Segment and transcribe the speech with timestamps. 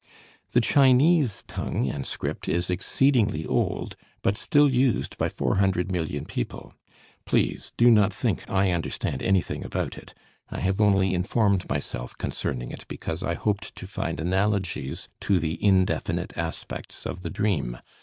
[0.53, 6.25] The Chinese tongue and script is exceedingly old, but still used by four hundred million
[6.25, 6.73] people.
[7.25, 10.15] Please do not think I understand anything about it.
[10.49, 15.63] I have only informed myself concerning it because I hoped to find analogies to the
[15.63, 17.77] indefinite aspects of the dream.